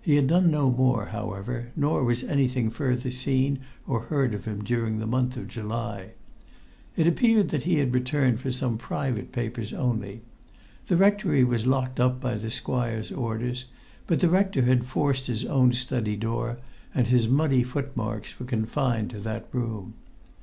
He 0.00 0.16
had 0.16 0.26
done 0.26 0.50
no 0.50 0.70
more, 0.70 1.04
however, 1.12 1.70
nor 1.76 2.02
was 2.02 2.24
anything 2.24 2.70
further 2.70 3.10
seen 3.10 3.58
or 3.86 4.04
heard 4.04 4.32
of 4.32 4.46
him 4.46 4.64
during 4.64 4.96
the 4.98 5.06
month 5.06 5.36
of 5.36 5.48
July. 5.48 6.12
It 6.96 7.06
appeared 7.06 7.50
that 7.50 7.64
he 7.64 7.74
had 7.76 7.92
returned 7.92 8.40
for 8.40 8.52
some 8.52 8.78
private 8.78 9.32
papers 9.32 9.74
only. 9.74 10.22
The 10.86 10.96
rectory 10.96 11.44
was 11.44 11.66
locked 11.66 12.00
up 12.00 12.22
by 12.22 12.36
the 12.36 12.50
squire's 12.50 13.12
orders, 13.12 13.66
but 14.06 14.20
the 14.20 14.30
rector 14.30 14.62
had 14.62 14.86
forced 14.86 15.26
his 15.26 15.44
own 15.44 15.74
study 15.74 16.16
door, 16.16 16.56
and 16.94 17.08
his 17.08 17.28
muddy 17.28 17.62
footmarks 17.62 18.40
were 18.40 18.46
confined 18.46 19.10
to 19.10 19.20
that 19.20 19.46
room. 19.52 19.92